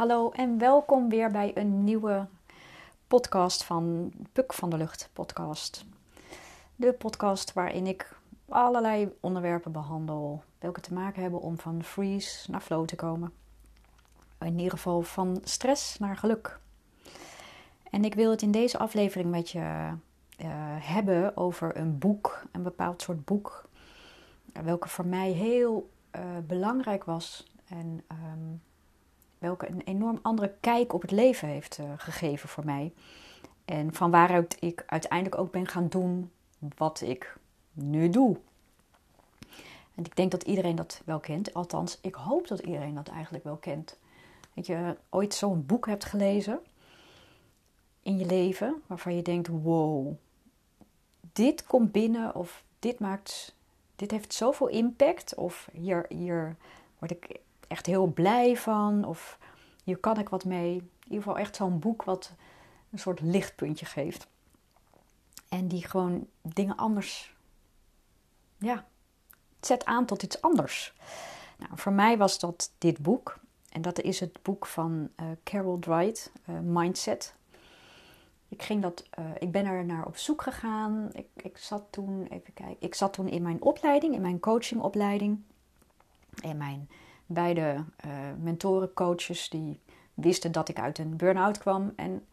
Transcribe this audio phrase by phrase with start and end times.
[0.00, 2.26] hallo en welkom weer bij een nieuwe
[3.06, 5.84] podcast van Puk van de Lucht podcast.
[6.76, 8.16] De podcast waarin ik
[8.48, 13.32] allerlei onderwerpen behandel, welke te maken hebben om van freeze naar flow te komen.
[14.38, 16.58] In ieder geval van stress naar geluk.
[17.90, 20.46] En ik wil het in deze aflevering met je uh,
[20.78, 23.68] hebben over een boek, een bepaald soort boek,
[24.62, 28.60] welke voor mij heel uh, belangrijk was en um,
[29.40, 32.92] welke een enorm andere kijk op het leven heeft uh, gegeven voor mij.
[33.64, 36.30] En van waaruit ik uiteindelijk ook ben gaan doen
[36.76, 37.36] wat ik
[37.72, 38.36] nu doe.
[39.94, 41.54] En ik denk dat iedereen dat wel kent.
[41.54, 43.98] Althans, ik hoop dat iedereen dat eigenlijk wel kent.
[44.54, 46.60] Dat je ooit zo'n boek hebt gelezen
[48.02, 50.12] in je leven waarvan je denkt: wow,
[51.32, 53.54] dit komt binnen of dit maakt,
[53.96, 55.34] dit heeft zoveel impact.
[55.34, 56.56] Of hier, hier
[56.98, 57.40] word ik
[57.70, 59.04] echt heel blij van.
[59.04, 59.38] Of
[59.84, 60.74] hier kan ik wat mee.
[60.74, 62.32] In ieder geval echt zo'n boek wat
[62.90, 64.28] een soort lichtpuntje geeft.
[65.48, 67.34] En die gewoon dingen anders.
[68.58, 68.86] Ja,
[69.60, 70.94] zet aan tot iets anders.
[71.58, 73.38] Nou, voor mij was dat dit boek.
[73.68, 77.34] En dat is het boek van uh, Carol Dwight, uh, Mindset.
[78.48, 81.08] Ik, ging dat, uh, ik ben er naar op zoek gegaan.
[81.12, 85.42] Ik, ik zat toen, even kijken, ik zat toen in mijn opleiding, in mijn coachingopleiding.
[86.42, 86.88] En mijn
[87.32, 89.80] beide uh, mentoren, coaches, die
[90.14, 91.92] wisten dat ik uit een burn-out kwam.
[91.96, 92.26] En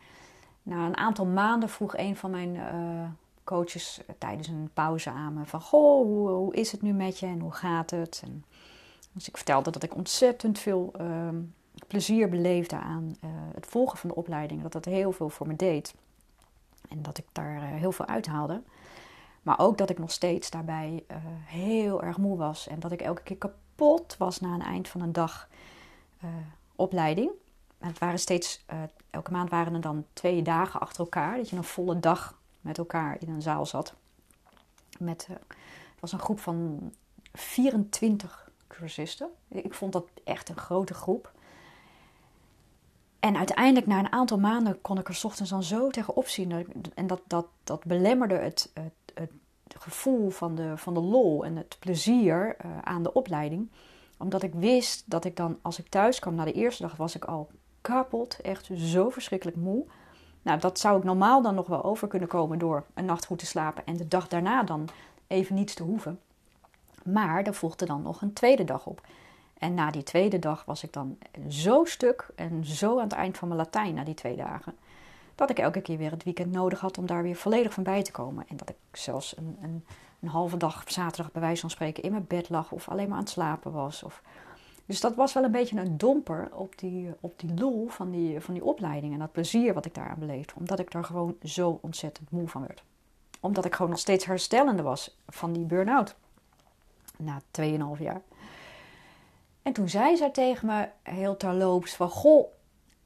[0.64, 3.10] na een aantal maanden vroeg een van mijn uh,
[3.44, 5.62] coaches tijdens een pauze aan me van...
[5.62, 8.22] Goh, hoe, is het nu met je en hoe gaat het?
[8.26, 8.46] En
[9.12, 11.28] dus ik vertelde dat ik ontzettend veel uh,
[11.88, 13.16] plezier beleefde aan
[13.54, 14.62] het volgen van de opleiding.
[14.62, 15.96] Dat dat heel veel voor me deed.
[16.90, 18.62] En dat ik daar heel veel uithaalde.
[19.42, 21.04] Maar ook dat ik nog steeds daarbij
[21.46, 22.68] heel erg moe was.
[22.68, 25.48] En dat ik elke keer kapot kapot was na een eind van een dag
[26.24, 26.30] uh,
[26.76, 27.32] opleiding.
[27.78, 28.78] Het waren steeds, uh,
[29.10, 31.38] elke maand waren er dan twee dagen achter elkaar.
[31.38, 33.94] Dat je een volle dag met elkaar in een zaal zat.
[35.00, 35.36] Met, uh,
[35.92, 36.92] het was een groep van
[37.34, 39.30] 24 cursisten.
[39.48, 41.32] Ik vond dat echt een grote groep.
[43.20, 46.68] En uiteindelijk, na een aantal maanden, kon ik er ochtends dan zo tegenop zien.
[46.96, 49.32] En dat, dat, dat belemmerde het, het, het
[49.80, 53.72] gevoel van de, van de lol en het plezier uh, aan de opleiding.
[54.18, 57.16] Omdat ik wist dat ik dan, als ik thuis kwam na de eerste dag, was
[57.16, 57.50] ik al
[57.82, 58.40] kapot.
[58.42, 59.86] Echt zo verschrikkelijk moe.
[60.42, 63.40] Nou, dat zou ik normaal dan nog wel over kunnen komen door een nacht goed
[63.40, 64.90] te slapen en de dag daarna dan
[65.28, 66.20] even niets te hoeven.
[67.04, 69.02] Maar er volgde dan nog een tweede dag op.
[69.58, 71.18] En na die tweede dag was ik dan
[71.50, 74.76] zo stuk en zo aan het eind van mijn Latijn na die twee dagen
[75.38, 78.04] dat ik elke keer weer het weekend nodig had om daar weer volledig van bij
[78.04, 78.46] te komen.
[78.48, 79.86] En dat ik zelfs een, een,
[80.20, 83.18] een halve dag zaterdag bij wijze van spreken in mijn bed lag of alleen maar
[83.18, 84.04] aan het slapen was.
[84.04, 84.22] Of...
[84.86, 88.40] Dus dat was wel een beetje een domper op die, op die lol van die,
[88.40, 90.54] van die opleiding en dat plezier wat ik daaraan beleefde.
[90.56, 92.84] Omdat ik daar gewoon zo ontzettend moe van werd.
[93.40, 96.16] Omdat ik gewoon nog steeds herstellende was van die burn-out.
[97.18, 97.68] Na 2,5
[98.00, 98.22] jaar.
[99.62, 102.10] En toen zei zij tegen me heel terloops van...
[102.10, 102.48] Goh,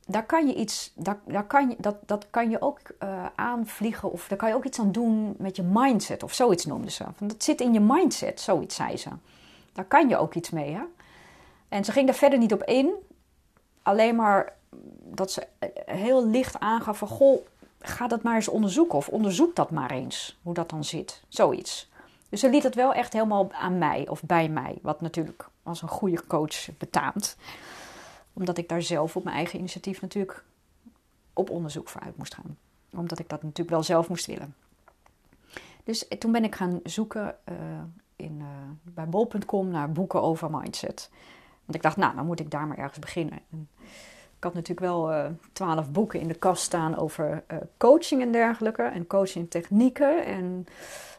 [0.06, 4.12] daar kan je iets, daar, daar kan je, dat, dat kan je ook uh, aanvliegen
[4.12, 7.04] of daar kan je ook iets aan doen met je mindset of zoiets noemde ze.
[7.16, 9.10] Van, dat zit in je mindset, zoiets zei ze.
[9.74, 10.74] Daar kan je ook iets mee.
[10.74, 10.82] Hè?
[11.70, 12.94] En ze ging daar verder niet op in,
[13.82, 14.54] alleen maar
[15.04, 17.46] dat ze eh, heel licht aangaf van goh,
[17.80, 21.90] ga dat maar eens onderzoeken of onderzoek dat maar eens, hoe dat dan zit, zoiets.
[22.30, 25.82] Dus ze liet het wel echt helemaal aan mij of bij mij, wat natuurlijk als
[25.82, 27.38] een goede coach betaamt
[28.34, 30.44] omdat ik daar zelf op mijn eigen initiatief natuurlijk
[31.34, 32.58] op onderzoek voor uit moest gaan.
[32.92, 34.56] Omdat ik dat natuurlijk wel zelf moest willen.
[35.84, 37.56] Dus toen ben ik gaan zoeken uh,
[38.16, 38.48] in, uh,
[38.82, 41.10] bij bol.com naar boeken over mindset.
[41.66, 43.40] Want ik dacht, nou, dan moet ik daar maar ergens beginnen.
[43.52, 43.70] En
[44.38, 47.44] ik had natuurlijk wel twaalf boeken in de kast staan over
[47.78, 48.84] coaching en dergelijke.
[48.84, 50.66] En coaching technieken en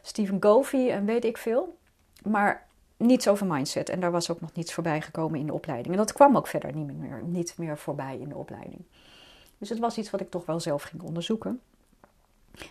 [0.01, 1.77] Stephen Covey en weet ik veel.
[2.23, 2.67] Maar
[3.03, 3.89] niets over mindset.
[3.89, 5.93] En daar was ook nog niets voorbij gekomen in de opleiding.
[5.93, 8.81] En dat kwam ook verder niet meer, niet meer voorbij in de opleiding.
[9.57, 11.61] Dus het was iets wat ik toch wel zelf ging onderzoeken.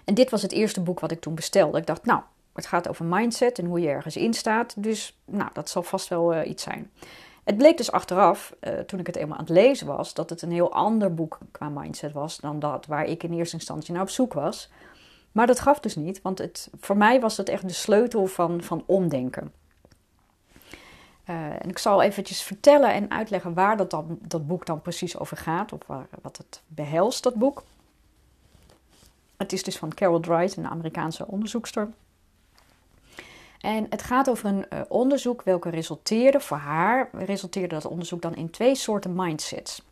[0.05, 1.79] En dit was het eerste boek wat ik toen bestelde.
[1.79, 2.21] Ik dacht, nou,
[2.53, 4.83] het gaat over mindset en hoe je ergens in staat.
[4.83, 6.91] Dus nou, dat zal vast wel uh, iets zijn.
[7.45, 10.43] Het bleek dus achteraf, uh, toen ik het eenmaal aan het lezen was, dat het
[10.43, 14.03] een heel ander boek qua mindset was dan dat waar ik in eerste instantie naar
[14.03, 14.71] op zoek was.
[15.33, 18.63] Maar dat gaf dus niet, want het, voor mij was het echt de sleutel van,
[18.63, 19.53] van omdenken.
[21.31, 25.37] Uh, en ik zal eventjes vertellen en uitleggen waar dat, dat boek dan precies over
[25.37, 27.63] gaat, of waar, wat het behelst, dat boek.
[29.37, 31.89] Het is dus van Carol Dwight, een Amerikaanse onderzoekster.
[33.61, 38.35] En het gaat over een uh, onderzoek welke resulteerde, voor haar resulteerde dat onderzoek dan
[38.35, 39.83] in twee soorten mindsets.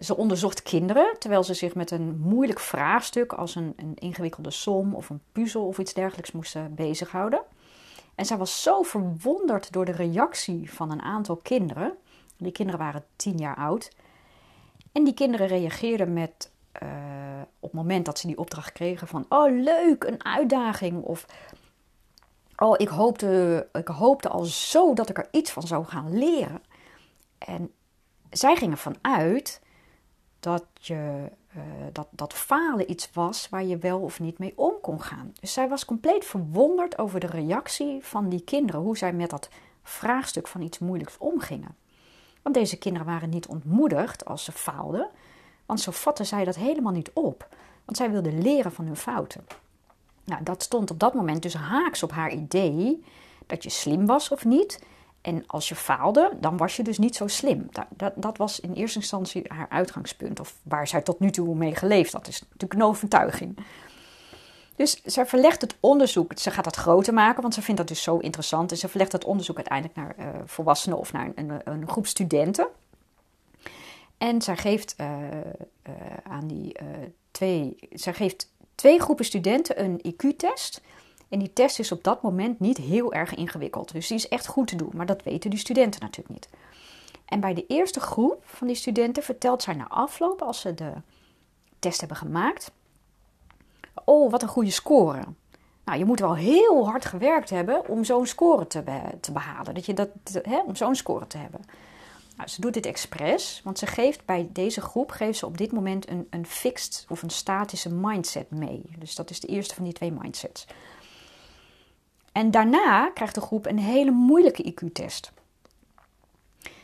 [0.00, 4.94] ze onderzocht kinderen terwijl ze zich met een moeilijk vraagstuk als een, een ingewikkelde som
[4.94, 7.42] of een puzzel of iets dergelijks moesten bezighouden.
[8.14, 11.92] En zij was zo verwonderd door de reactie van een aantal kinderen.
[12.36, 13.90] Die kinderen waren tien jaar oud.
[14.92, 16.50] En die kinderen reageerden met,
[16.82, 16.88] uh,
[17.60, 21.02] op het moment dat ze die opdracht kregen, van: Oh, leuk, een uitdaging.
[21.02, 21.26] Of
[22.56, 26.62] Oh, ik hoopte, ik hoopte al zo dat ik er iets van zou gaan leren.
[27.38, 27.72] En
[28.30, 29.60] zij gingen vanuit
[30.42, 31.62] dat, je, uh,
[31.92, 35.32] dat, dat falen iets was waar je wel of niet mee om kon gaan.
[35.40, 39.48] Dus zij was compleet verwonderd over de reactie van die kinderen, hoe zij met dat
[39.82, 41.76] vraagstuk van iets moeilijks omgingen.
[42.42, 45.08] Want deze kinderen waren niet ontmoedigd als ze faalden,
[45.66, 47.48] want zo vatten zij dat helemaal niet op.
[47.84, 49.46] Want zij wilden leren van hun fouten.
[50.24, 53.04] Nou, dat stond op dat moment dus haaks op haar idee
[53.46, 54.84] dat je slim was of niet.
[55.22, 57.68] En als je faalde, dan was je dus niet zo slim.
[57.70, 60.40] Dat, dat, dat, was in eerste instantie haar uitgangspunt.
[60.40, 62.12] Of waar zij tot nu toe mee geleefd.
[62.12, 63.58] Dat is natuurlijk een overtuiging.
[64.76, 66.38] Dus zij verlegt het onderzoek.
[66.38, 68.70] Ze gaat dat groter maken, want ze vindt dat dus zo interessant.
[68.70, 72.66] En ze verlegt het onderzoek uiteindelijk naar uh, volwassenen of naar een, een, groep studenten.
[74.18, 75.06] En zij geeft uh,
[75.88, 76.76] uh, aan die
[77.30, 77.76] twee.
[77.90, 80.80] Zij geeft twee groepen studenten een IQ-test.
[81.32, 83.92] En die test is op dat moment niet heel erg ingewikkeld.
[83.92, 86.48] Dus die is echt goed te doen, maar dat weten die studenten natuurlijk niet.
[87.24, 90.92] En bij de eerste groep van die studenten vertelt zij na afloop, als ze de
[91.78, 92.70] test hebben gemaakt:
[94.04, 95.22] Oh, wat een goede score.
[95.84, 98.82] Nou, je moet wel heel hard gewerkt hebben om zo'n score te,
[99.20, 99.74] te behalen.
[99.74, 100.08] Dat je dat,
[100.42, 101.60] hè, om zo'n score te hebben.
[102.36, 105.72] Nou, ze doet dit expres, want ze geeft bij deze groep geeft ze op dit
[105.72, 108.82] moment een, een fixed of een statische mindset mee.
[108.98, 110.66] Dus dat is de eerste van die twee mindsets.
[112.32, 115.32] En daarna krijgt de groep een hele moeilijke IQ-test.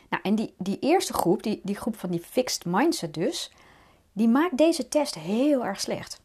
[0.09, 3.51] Nou, en die, die eerste groep, die, die groep van die fixed mindset dus,
[4.13, 6.21] die maakt deze test heel erg slecht.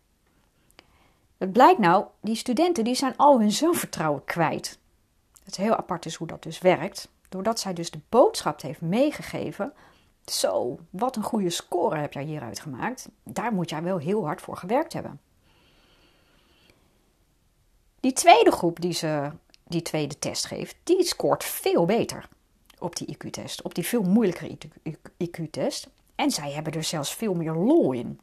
[1.38, 4.78] Het blijkt nou, die studenten die zijn al hun zelfvertrouwen kwijt.
[5.44, 8.80] Het is heel apart is hoe dat dus werkt doordat zij dus de boodschap heeft
[8.80, 9.72] meegegeven.
[10.24, 13.08] Zo, wat een goede score heb jij hieruit gemaakt.
[13.22, 15.20] Daar moet jij wel heel hard voor gewerkt hebben.
[18.04, 19.30] Die tweede groep die ze
[19.64, 22.28] die tweede test geeft, die scoort veel beter
[22.78, 24.58] op die IQ-test, op die veel moeilijkere
[25.16, 25.88] IQ-test.
[26.14, 28.20] En zij hebben er zelfs veel meer lol in.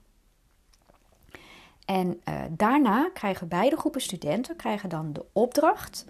[1.85, 6.05] En uh, daarna krijgen beide groepen studenten krijgen dan de opdracht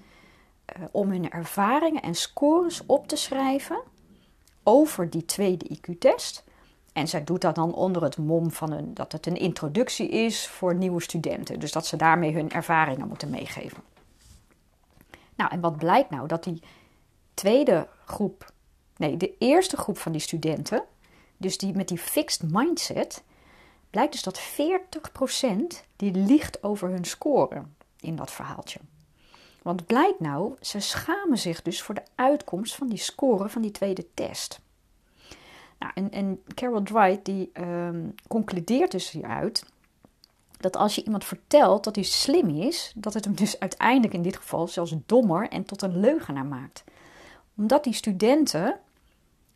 [0.65, 3.81] eh, om hun ervaringen en scores op te schrijven
[4.63, 6.43] over die tweede IQ-test.
[6.93, 10.75] En zij doet dat dan onder het mom van dat het een introductie is voor
[10.75, 11.59] nieuwe studenten.
[11.59, 13.83] Dus dat ze daarmee hun ervaringen moeten meegeven.
[15.35, 16.27] Nou, en wat blijkt nou?
[16.27, 16.61] Dat die
[17.33, 18.51] tweede groep,
[18.97, 20.83] nee, de eerste groep van die studenten,
[21.37, 23.23] dus die met die fixed mindset,
[23.89, 27.63] blijkt dus dat 40% die liegt over hun score
[27.99, 28.79] in dat verhaaltje.
[29.61, 33.71] Want blijkt nou, ze schamen zich dus voor de uitkomst van die score van die
[33.71, 34.59] tweede test.
[35.81, 39.65] Nou, en, en Carol Dwight die ehm, concludeert dus hieruit
[40.57, 44.21] dat als je iemand vertelt dat hij slim is, dat het hem dus uiteindelijk in
[44.21, 46.83] dit geval zelfs dommer en tot een leugenaar maakt.
[47.55, 48.79] Omdat die studenten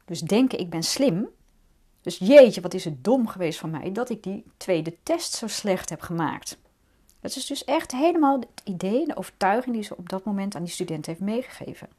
[0.06, 1.28] dus denken ik ben slim,
[2.02, 5.48] dus jeetje wat is het dom geweest van mij dat ik die tweede test zo
[5.48, 6.58] slecht heb gemaakt.
[7.20, 10.64] Dat is dus echt helemaal het idee, de overtuiging die ze op dat moment aan
[10.64, 11.90] die student heeft meegegeven.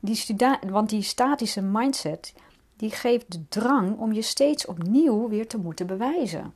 [0.00, 0.36] Die
[0.68, 2.34] want die statische mindset,
[2.82, 6.54] die geeft de drang om je steeds opnieuw weer te moeten bewijzen.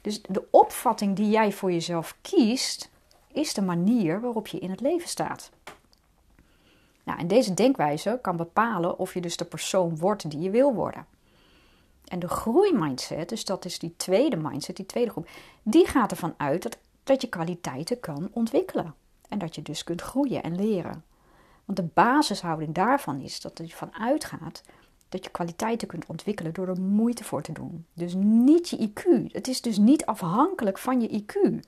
[0.00, 2.90] Dus de opvatting die jij voor jezelf kiest,
[3.32, 5.50] is de manier waarop je in het leven staat.
[7.04, 10.74] Nou, en deze denkwijze kan bepalen of je dus de persoon wordt die je wil
[10.74, 11.06] worden.
[12.04, 15.28] En de groeimindset, dus dat is die tweede mindset, die tweede groep,
[15.62, 18.94] die gaat ervan uit dat, dat je kwaliteiten kan ontwikkelen.
[19.28, 21.04] En dat je dus kunt groeien en leren.
[21.74, 24.62] De basishouding daarvan is dat je van uitgaat
[25.08, 27.86] dat je kwaliteiten kunt ontwikkelen door er moeite voor te doen.
[27.92, 29.32] Dus niet je IQ.
[29.32, 31.60] Het is dus niet afhankelijk van je IQ.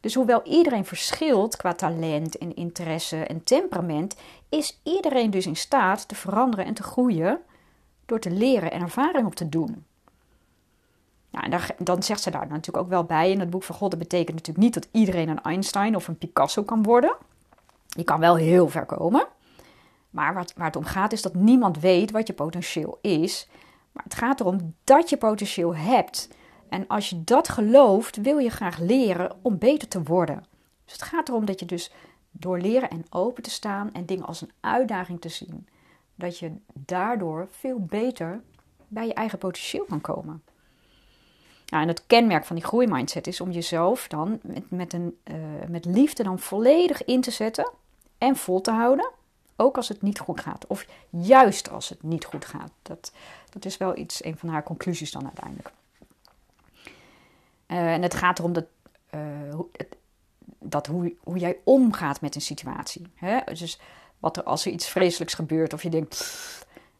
[0.00, 4.16] Dus hoewel iedereen verschilt qua talent en interesse en temperament,
[4.48, 7.40] is iedereen dus in staat te veranderen en te groeien
[8.06, 9.84] door te leren en ervaring op te doen.
[11.30, 13.90] Nou, en dan zegt ze daar natuurlijk ook wel bij in het boek van God.
[13.90, 17.16] Dat betekent natuurlijk niet dat iedereen een Einstein of een Picasso kan worden.
[17.96, 19.26] Je kan wel heel ver komen.
[20.10, 23.48] Maar waar het om gaat is dat niemand weet wat je potentieel is.
[23.92, 26.28] Maar het gaat erom dat je potentieel hebt.
[26.68, 30.44] En als je dat gelooft, wil je graag leren om beter te worden.
[30.84, 31.92] Dus het gaat erom dat je dus
[32.30, 35.68] door leren en open te staan en dingen als een uitdaging te zien,
[36.14, 38.40] dat je daardoor veel beter
[38.88, 40.42] bij je eigen potentieel kan komen.
[41.66, 45.34] Nou, en het kenmerk van die groeimindset is om jezelf dan met, met, een, uh,
[45.68, 47.70] met liefde dan volledig in te zetten
[48.22, 49.10] en vol te houden.
[49.56, 50.66] Ook als het niet goed gaat.
[50.66, 52.70] Of juist als het niet goed gaat.
[52.82, 53.12] Dat,
[53.50, 55.70] dat is wel iets, een van haar conclusies dan uiteindelijk.
[57.66, 58.64] Uh, en het gaat erom dat,
[59.14, 59.60] uh,
[60.58, 63.06] dat hoe, hoe jij omgaat met een situatie.
[63.14, 63.38] Hè?
[63.44, 63.80] Dus
[64.18, 66.38] wat er als er iets vreselijks gebeurt, of je denkt,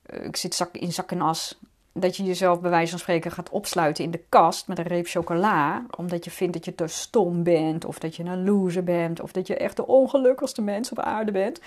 [0.07, 1.59] ik zit zak, in zak en as,
[1.93, 5.07] dat je jezelf bij wijze van spreken gaat opsluiten in de kast met een reep
[5.07, 9.21] chocola, omdat je vindt dat je te stom bent, of dat je een loser bent,
[9.21, 11.61] of dat je echt de ongelukkigste mens op aarde bent.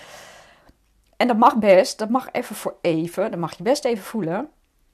[1.17, 4.49] En dat mag best, dat mag even voor even, dat mag je best even voelen.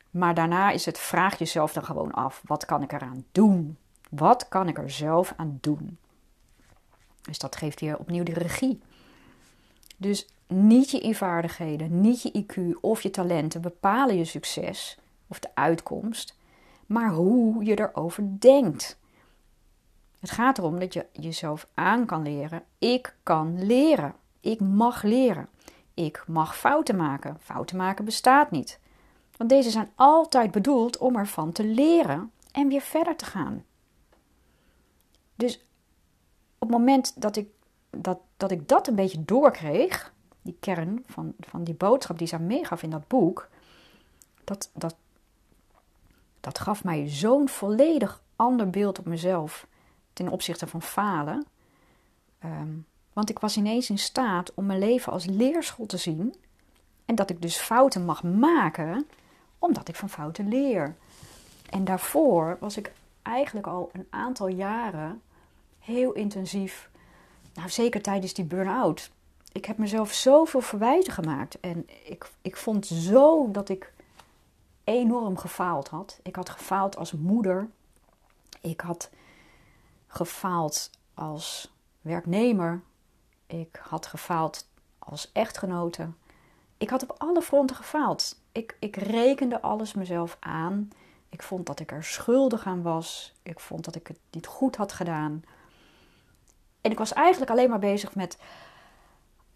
[0.10, 3.78] Maar daarna is het, vraag jezelf dan gewoon af, wat kan ik eraan doen?
[4.10, 5.98] Wat kan ik er zelf aan doen?
[7.22, 8.82] Dus dat geeft je opnieuw die regie.
[9.98, 14.98] Dus niet je invaardigheden, niet je IQ of je talenten bepalen je succes
[15.32, 16.38] of de uitkomst,
[16.86, 19.00] maar hoe je erover denkt.
[20.20, 22.64] Het gaat erom dat je jezelf aan kan leren.
[22.78, 24.16] Ik kan leren.
[24.40, 25.50] Ik mag leren.
[25.94, 27.38] Ik mag fouten maken.
[27.40, 28.80] Fouten maken bestaat niet.
[29.38, 33.64] Want deze zijn altijd bedoeld om ervan te leren en weer verder te gaan.
[35.36, 35.66] Dus
[36.58, 37.48] op het moment dat ik
[37.90, 42.36] dat, dat, ik dat een beetje doorkreeg, die kern van, van die boodschap die ze
[42.36, 43.50] aan meegaf in dat boek,
[44.44, 44.96] dat, dat,
[46.42, 49.68] dat gaf mij zo'n volledig ander beeld op mezelf
[50.14, 51.46] ten opzichte van falen.
[52.40, 52.74] Ehm,
[53.14, 56.36] want ik was ineens in staat om mijn leven als leerschool te zien.
[57.06, 59.08] En dat ik dus fouten mag maken,
[59.60, 60.96] omdat ik van fouten leer.
[61.70, 65.22] En daarvoor was ik eigenlijk al een aantal jaren
[65.80, 66.90] heel intensief,
[67.54, 69.12] nou zeker tijdens die burn-out.
[69.52, 71.60] Ik heb mezelf zoveel verwijten gemaakt.
[71.60, 73.94] En ik, ik vond zo dat ik
[74.84, 76.20] enorm gefaald had.
[76.24, 77.70] Ik had gefaald als moeder.
[78.62, 79.10] Ik had
[80.08, 82.82] gefaald als werknemer.
[83.48, 84.68] Ik had gefaald
[85.00, 86.10] als echtgenote.
[86.78, 88.40] Ik had op alle fronten gefaald.
[88.52, 90.90] Ik, ik rekende alles mezelf aan.
[91.30, 93.34] Ik vond dat ik er schuldig aan was.
[93.44, 95.44] Ik vond dat ik het niet goed had gedaan.
[96.82, 98.38] En ik was eigenlijk alleen maar bezig met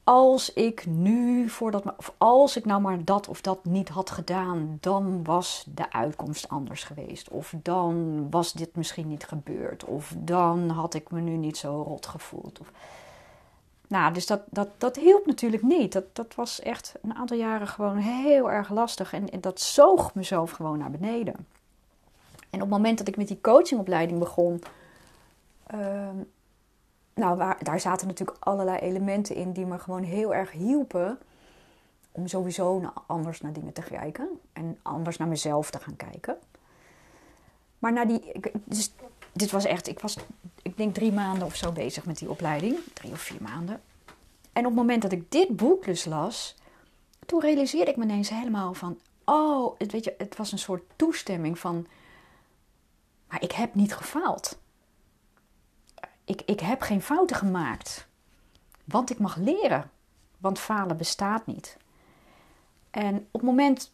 [0.06, 4.78] als ik nu voordat, of als ik nou maar dat of dat niet had gedaan,
[4.82, 7.30] dan was de uitkomst anders geweest.
[7.30, 9.84] Of dan was dit misschien niet gebeurd.
[9.84, 12.60] Of dan had ik me nu niet zo rot gevoeld.
[12.60, 12.72] Of...
[13.88, 15.94] Nou, dus dat, dat, dat hielp natuurlijk niet.
[15.94, 19.14] Dat, dat was echt een aantal jaren gewoon heel erg lastig.
[19.14, 21.36] En, dat zoog mezelf gewoon naar beneden.
[22.50, 24.62] En op het moment dat ik met die coachingopleiding begon,
[25.68, 26.18] ehm,
[27.16, 31.20] nou, daar zaten natuurlijk allerlei elementen in die me gewoon heel erg hielpen
[32.12, 36.38] om sowieso anders naar dingen te kijken en anders naar mezelf te gaan kijken.
[37.80, 38.32] Maar na die,
[38.64, 38.94] dus
[39.32, 40.18] dit was echt, ik was,
[40.62, 43.82] ik denk drie maanden of zo bezig met die opleiding, drie of vier maanden.
[44.54, 46.56] En op het moment dat ik dit boek dus las,
[47.26, 50.84] toen realiseerde ik me ineens helemaal van, oh, het, weet je, het was een soort
[50.96, 51.88] toestemming van,
[53.28, 54.58] maar ik heb niet gefaald
[56.26, 58.08] ik, ik heb geen fouten gemaakt.
[58.84, 59.90] Want ik mag leren.
[60.38, 61.78] Want falen bestaat niet.
[62.92, 63.92] En op het moment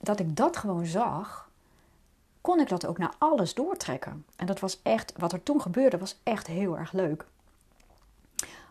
[0.00, 1.50] dat ik dat gewoon zag,
[2.40, 4.24] kon ik dat ook naar alles doortrekken.
[4.36, 7.26] En dat was echt, wat er toen gebeurde, was echt heel erg leuk.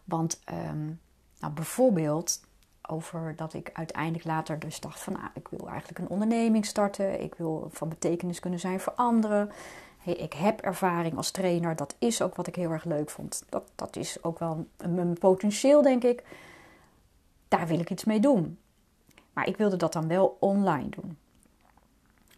[0.03, 1.00] Want um,
[1.39, 2.41] nou, bijvoorbeeld
[2.81, 7.21] over dat ik uiteindelijk later dus dacht van, nou, ik wil eigenlijk een onderneming starten.
[7.21, 9.51] Ik wil van betekenis kunnen zijn voor anderen
[10.15, 11.75] ik heb ervaring als trainer.
[11.75, 13.43] Dat is ook wat ik heel erg leuk vond.
[13.49, 16.23] Dat, dat is ook wel mijn potentieel, denk ik.
[17.47, 18.57] Daar wil ik iets mee doen.
[19.33, 21.17] Maar ik wilde dat dan wel online doen.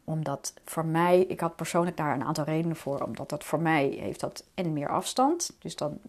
[0.04, 3.02] Omdat voor mij, ik had persoonlijk daar een aantal redenen voor.
[3.02, 5.56] Omdat dat voor mij heeft dat en meer afstand.
[5.60, 6.00] Dus dan,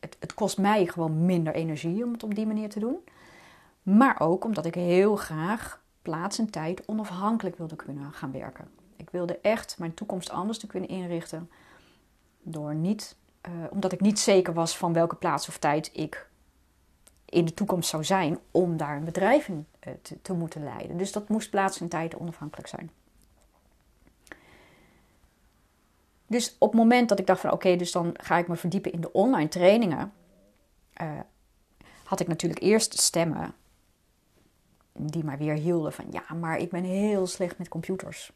[0.00, 2.96] het, het kost mij gewoon minder energie om het op die manier te doen.
[3.82, 8.68] Maar ook omdat ik heel graag plaats en tijd onafhankelijk wilde kunnen gaan werken.
[8.98, 11.50] Ik wilde echt mijn toekomst anders te kunnen inrichten.
[12.42, 13.16] Door niet,
[13.48, 16.28] uh, omdat ik niet zeker was van welke plaats of tijd ik
[17.24, 20.96] in de toekomst zou zijn om daar een bedrijf in uh, te, te, moeten leiden.
[20.96, 22.90] Dus dat moest plaats en tijd onafhankelijk zijn.
[26.26, 28.92] Dus op het moment dat ik dacht van oké, dus dan ga ik me verdiepen
[28.92, 30.12] in de online trainingen,
[31.02, 31.10] uh,
[32.04, 33.54] had ik natuurlijk eerst stemmen
[34.92, 38.32] die mij weer hielden van ja, maar ik ben heel slecht met computers.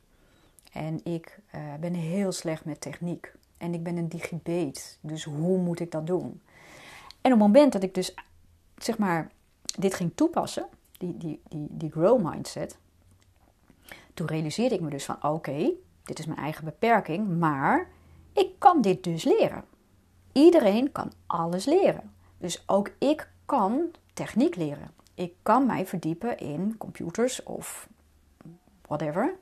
[0.73, 3.33] En ik uh, ben heel slecht met techniek.
[3.57, 4.99] En ik ben een digibeet.
[5.00, 6.41] Dus hoe moet ik dat doen?
[7.21, 8.14] En op het moment dat ik dus,
[8.76, 9.31] zeg maar,
[9.79, 10.67] dit ging toepassen,
[10.99, 12.79] die, die, die, die grow mindset,
[14.14, 15.71] Toen realiseerde ik me dus van oké,
[16.05, 17.88] dit is mijn eigen beperking, maar
[18.33, 19.64] ik kan dit dus leren.
[20.33, 22.12] Iedereen kan alles leren.
[22.38, 24.91] Dus ook ik kan techniek leren.
[25.14, 27.88] Ik kan mij verdiepen in computers of
[28.87, 29.35] whatever.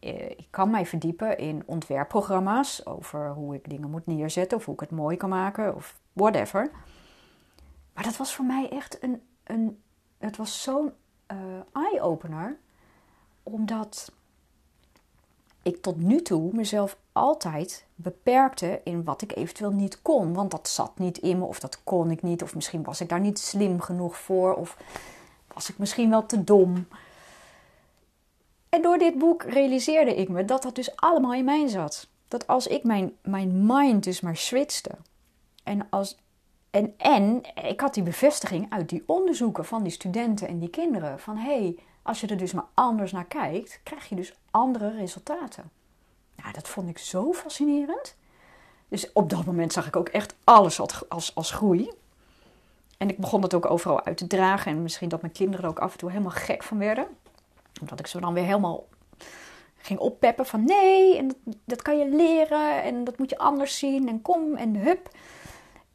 [0.00, 4.74] Eh, ik kan mij verdiepen in ontwerpprogramma's over hoe ik dingen moet neerzetten of hoe
[4.74, 6.70] ik het mooi kan maken of whatever.
[7.94, 9.78] Maar dat was voor mij echt een, een
[10.18, 10.92] het was zo'n
[11.32, 11.38] uh,
[11.72, 12.56] eye-opener,
[13.42, 14.12] omdat
[15.62, 20.32] ik tot nu toe mezelf altijd beperkte in wat ik eventueel niet kon.
[20.32, 23.08] Want dat zat niet in me, of dat kon ik niet, of misschien was ik
[23.08, 24.76] daar niet slim genoeg voor, of
[25.54, 26.86] was ik misschien wel te dom.
[28.70, 32.08] En door dit boek realiseerde ik me dat dat dus allemaal in mij zat.
[32.28, 34.90] Dat als ik mijn, mijn mind dus maar switchte.
[35.64, 36.16] En, als,
[36.70, 41.20] en, en ik had die bevestiging uit die onderzoeken van die studenten en die kinderen.
[41.20, 44.90] Van hé, hey, als je er dus maar anders naar kijkt, krijg je dus andere
[44.90, 45.70] resultaten.
[46.36, 48.16] Nou, dat vond ik zo fascinerend.
[48.88, 51.92] Dus op dat moment zag ik ook echt alles als, als, als groei.
[52.98, 54.72] En ik begon het ook overal uit te dragen.
[54.72, 57.06] En misschien dat mijn kinderen er ook af en toe helemaal gek van werden.
[57.80, 58.86] Omdat ik ze dan weer helemaal
[59.82, 62.82] ging oppeppen van nee, en dat, dat kan je leren.
[62.82, 64.08] En dat moet je anders zien.
[64.08, 65.08] En kom en hup.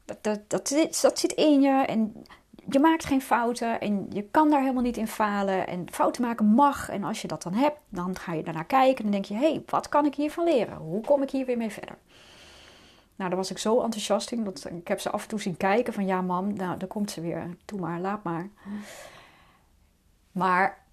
[0.05, 1.85] Dat, dat, dat, dat zit in je.
[1.85, 2.23] En
[2.69, 5.67] je maakt geen fouten en je kan daar helemaal niet in falen.
[5.67, 6.89] En fouten maken mag.
[6.89, 9.33] En als je dat dan hebt, dan ga je daarnaar kijken en dan denk je:
[9.33, 10.77] hé, hey, wat kan ik hiervan leren?
[10.77, 11.97] Hoe kom ik hier weer mee verder?
[13.15, 14.43] Nou, daar was ik zo enthousiast in.
[14.43, 17.11] Dat, ik heb ze af en toe zien kijken van ja, mam, nou, daar komt
[17.11, 17.57] ze weer.
[17.65, 18.49] Doe maar, laat maar.
[20.31, 20.84] Maar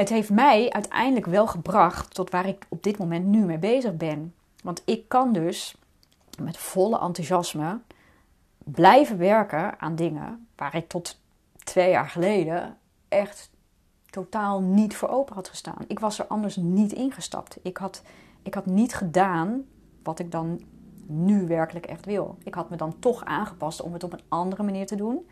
[0.00, 3.96] het heeft mij uiteindelijk wel gebracht tot waar ik op dit moment nu mee bezig
[3.96, 4.34] ben.
[4.62, 5.76] Want ik kan dus
[6.42, 7.80] met volle enthousiasme
[8.58, 11.20] blijven werken aan dingen waar ik tot
[11.64, 12.76] twee jaar geleden
[13.08, 13.50] echt
[14.10, 15.84] totaal niet voor open had gestaan.
[15.86, 17.58] Ik was er anders niet ingestapt.
[17.62, 18.02] Ik had,
[18.42, 19.64] ik had niet gedaan
[20.02, 20.60] wat ik dan
[21.06, 22.38] nu werkelijk echt wil.
[22.42, 25.28] Ik had me dan toch aangepast om het op een andere manier te doen.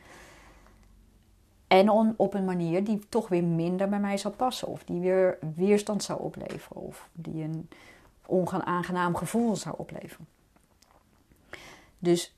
[1.69, 4.69] En op een manier die toch weer minder bij mij zou passen.
[4.69, 6.83] Of die weer weerstand zou opleveren.
[6.83, 7.69] Of die een
[8.27, 10.27] onaangenaam gevoel zou opleveren.
[11.99, 12.37] Dus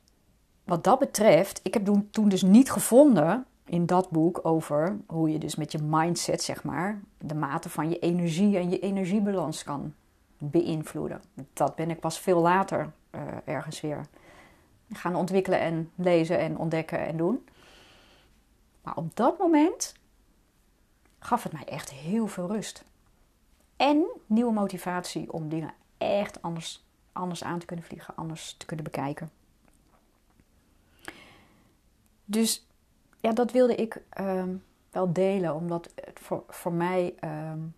[0.64, 5.38] wat dat betreft, ik heb toen dus niet gevonden in dat boek over hoe je
[5.38, 9.94] dus met je mindset, zeg maar, de mate van je energie en je energiebalans kan
[10.38, 11.20] beïnvloeden.
[11.52, 14.06] Dat ben ik pas veel later uh, ergens weer
[14.92, 17.44] gaan ontwikkelen en lezen en ontdekken en doen.
[18.82, 19.94] Maar op dat moment
[21.18, 22.84] gaf het mij echt heel veel rust.
[23.76, 28.84] En nieuwe motivatie om dingen echt anders, anders aan te kunnen vliegen, anders te kunnen
[28.84, 29.30] bekijken.
[32.24, 32.66] Dus
[33.20, 34.56] ja, dat wilde ik ehm,
[34.90, 37.74] wel delen, omdat het voor, voor mij um,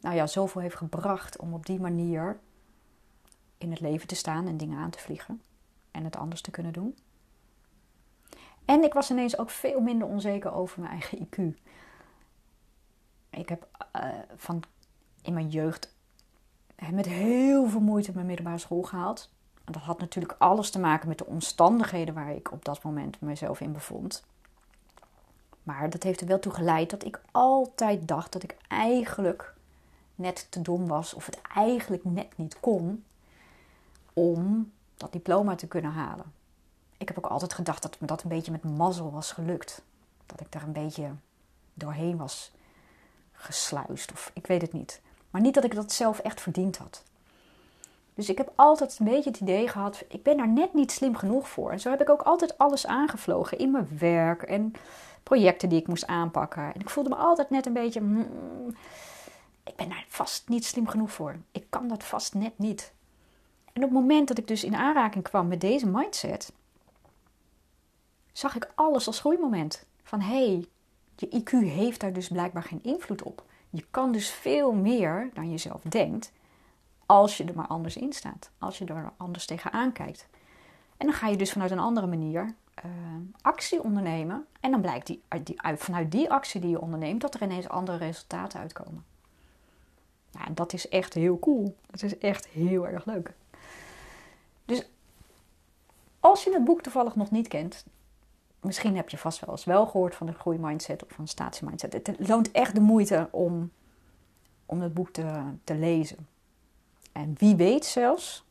[0.00, 2.38] nou ja, zoveel heeft gebracht om op die manier
[3.58, 5.42] in het leven te staan en dingen aan te vliegen
[5.90, 6.96] en het anders te kunnen doen.
[8.70, 11.58] En ik was ineens ook veel minder onzeker over mijn eigen IQ.
[13.30, 14.02] Ik heb uh,
[14.36, 14.62] van
[15.22, 15.94] in mijn jeugd
[16.92, 19.30] met heel veel moeite mijn middelbare school gehaald
[19.64, 23.60] dat had natuurlijk alles te maken met de omstandigheden waar ik op dat moment mezelf
[23.60, 24.24] in bevond.
[25.62, 29.54] Maar dat heeft er wel toe geleid dat ik altijd dacht dat ik eigenlijk
[30.14, 33.04] net te dom was of het eigenlijk net niet kon
[34.12, 36.39] om dat diploma te kunnen halen.
[37.00, 39.82] Ik heb ook altijd gedacht dat me dat een beetje met mazzel was gelukt.
[40.26, 41.10] Dat ik daar een beetje
[41.74, 42.52] doorheen was
[43.32, 45.00] gesluist of ik weet het niet.
[45.30, 47.02] Maar niet dat ik dat zelf echt verdiend had.
[48.14, 51.16] Dus ik heb altijd een beetje het idee gehad, ik ben daar net niet slim
[51.16, 51.70] genoeg voor.
[51.70, 54.72] En zo heb ik ook altijd alles aangevlogen in mijn werk en
[55.22, 56.74] projecten die ik moest aanpakken.
[56.74, 58.26] En ik voelde me altijd net een beetje, mm,
[59.64, 61.36] ik ben daar vast niet slim genoeg voor.
[61.52, 62.92] Ik kan dat vast net niet.
[63.72, 66.52] En op het moment dat ik dus in aanraking kwam met deze mindset,
[68.32, 69.86] zag ik alles als groeimoment.
[70.02, 70.66] Van hé, hey,
[71.16, 73.44] je IQ heeft daar dus blijkbaar geen invloed op.
[73.70, 76.32] Je kan dus veel meer dan je zelf denkt.
[77.06, 78.50] Als je er maar anders in staat.
[78.58, 80.28] Als je er anders tegenaan kijkt.
[80.96, 82.90] En dan ga je dus vanuit een andere manier uh,
[83.40, 84.46] actie ondernemen.
[84.60, 85.22] En dan blijkt die,
[85.76, 89.04] vanuit die actie die je onderneemt dat er ineens andere resultaten uitkomen.
[90.30, 91.76] Ja, dat is echt heel cool.
[91.90, 93.34] Dat is echt heel erg leuk.
[94.64, 94.88] Dus
[96.20, 97.84] als je het boek toevallig nog niet kent,
[98.60, 101.92] misschien heb je vast wel eens wel gehoord van de groeimindset of van de statiemindset.
[101.92, 103.70] Het loont echt de moeite om,
[104.66, 106.26] om het boek te, te lezen.
[107.12, 108.44] En wie weet zelfs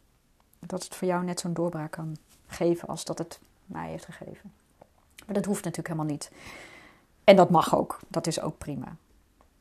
[0.60, 2.18] dat het voor jou net zo'n doorbraak kan
[2.48, 4.54] geven als dat het mij heeft gegeven.
[5.26, 6.32] Maar dat hoeft natuurlijk helemaal niet.
[7.24, 8.00] En dat mag ook.
[8.08, 8.96] Dat is ook prima.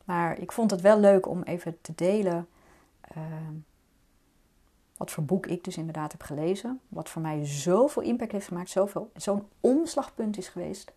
[0.04, 2.48] Maar ik vond het wel leuk om even te delen
[3.00, 3.54] ehm,
[4.98, 6.80] wat voor boek ik dus inderdaad heb gelezen.
[6.88, 10.92] Wat voor mij zoveel impact heeft gemaakt, zoveel, zo'n omslagpunt is geweest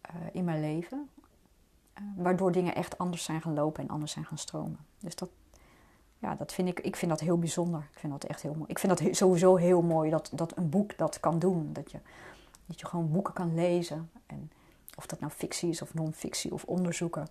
[0.00, 1.08] eh, in mijn leven.
[1.98, 4.78] Uh, waardoor dingen echt anders zijn gaan lopen en anders zijn gaan stromen.
[4.98, 5.28] Dus dat,
[6.18, 7.88] ja, dat vind ik, ik vind dat heel bijzonder.
[7.92, 8.70] Ik vind dat echt heel mooi.
[8.70, 11.72] Ik vind dat sowieso heel mooi dat, dat een boek dat kan doen.
[11.72, 11.98] Dat je,
[12.66, 14.10] dat je gewoon boeken kan lezen.
[14.26, 14.50] En
[14.96, 17.26] of dat nou fictie is of non-fictie of onderzoeken.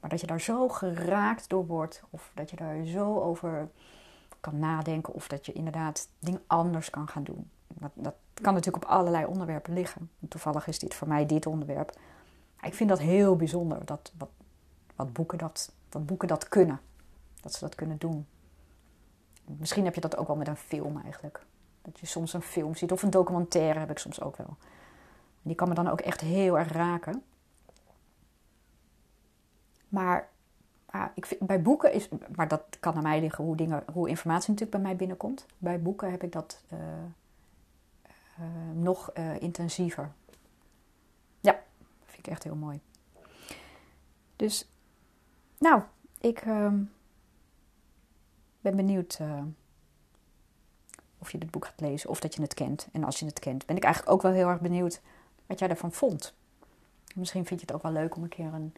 [0.00, 2.02] Maar dat je daar zo geraakt door wordt.
[2.10, 3.68] Of dat je daar zo over
[4.42, 5.14] kan nadenken.
[5.14, 7.50] Of dat je inderdaad dingen anders kan gaan doen.
[7.68, 10.10] Dat, dat kan natuurlijk op allerlei onderwerpen liggen.
[10.28, 11.98] Toevallig is dit voor mij dit onderwerp.
[12.62, 13.84] Ik vind dat heel bijzonder.
[13.84, 14.28] Dat, wat,
[14.96, 16.80] wat, boeken dat, boeken dat kunnen.
[17.40, 18.26] Dat ze dat kunnen doen.
[19.44, 21.44] Misschien heb je dat ook wel met een film eigenlijk.
[21.82, 22.92] Dat je soms een film ziet.
[22.92, 24.56] Of een documentaire heb ik soms ook wel.
[25.42, 27.22] Die kan me dan ook echt heel erg raken.
[29.88, 30.28] Maar
[31.14, 34.50] ik vind, bij boeken is, maar dat kan aan mij liggen hoe, dingen, hoe informatie
[34.50, 35.46] natuurlijk bij mij binnenkomt.
[35.58, 36.78] Bij boeken heb ik dat uh,
[38.40, 40.12] uh, nog uh, intensiever.
[41.40, 41.62] Ja,
[42.04, 42.80] vind ik echt heel mooi.
[44.36, 44.68] Dus,
[45.58, 45.82] nou,
[46.20, 46.82] ik ehm,
[48.60, 49.20] ben benieuwd
[51.22, 52.88] of je dit boek gaat lezen of dat je het kent.
[52.92, 55.00] En als je het kent, ben ik eigenlijk ook wel heel erg benieuwd
[55.46, 56.34] wat jij ervan vond.
[57.14, 58.74] Misschien vind je het ook wel leuk om een keer een,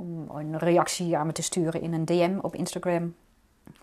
[0.00, 3.14] om een reactie aan me te sturen in een DM op Instagram.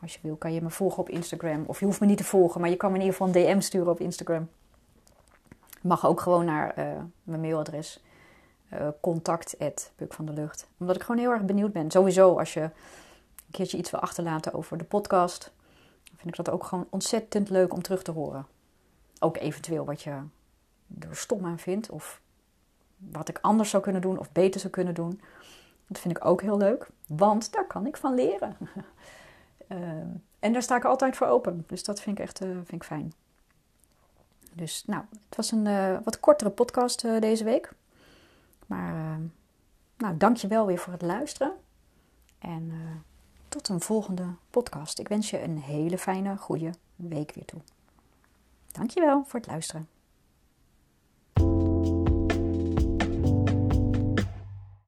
[0.01, 1.63] Als je wil, kan je me volgen op Instagram.
[1.67, 3.56] Of je hoeft me niet te volgen, maar je kan me in ieder geval een
[3.56, 4.49] DM sturen op Instagram.
[5.82, 6.86] Mag ook gewoon naar uh,
[7.23, 8.03] mijn mailadres.
[8.73, 8.88] Uh,
[10.10, 10.67] van de Lucht.
[10.77, 11.91] Omdat ik gewoon heel erg benieuwd ben.
[11.91, 12.71] Sowieso als je een
[13.51, 15.51] keertje iets wil achterlaten over de podcast.
[16.03, 18.45] Vind ik dat ook gewoon ontzettend leuk om terug te horen.
[19.19, 20.12] Ook eventueel wat je
[20.99, 21.89] er stom aan vindt.
[21.89, 22.21] Of
[22.97, 25.21] wat ik anders zou kunnen doen of beter zou kunnen doen.
[25.88, 28.58] Dat vind ik ook heel leuk, want daar kan ik van leren.
[29.67, 30.08] Ehm,
[30.39, 31.63] en daar sta ik altijd voor open.
[31.67, 33.13] Dus dat vind ik echt uh, vind ik fijn.
[34.54, 37.73] Dus nou, het was een uh, wat kortere podcast uh, deze week.
[38.65, 39.19] Maar
[39.97, 41.54] nou, dank je wel weer voor het luisteren.
[42.39, 42.71] En
[43.50, 45.00] tot een volgende podcast.
[45.00, 47.62] Ik wens je een hele fijne, goede week weer toe.
[48.71, 49.88] Dankjewel voor het luisteren.